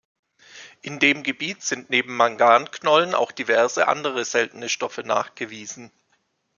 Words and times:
In 0.81 0.97
dem 0.97 1.21
Gebiet 1.21 1.61
sind 1.61 1.91
neben 1.91 2.17
Manganknollen 2.17 3.13
auch 3.13 3.31
diverse 3.31 3.87
andere 3.87 4.25
seltene 4.25 4.67
Stoffe 4.67 5.03
nachgewiesen. 5.03 5.91